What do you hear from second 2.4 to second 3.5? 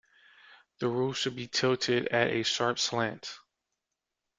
sharp slant.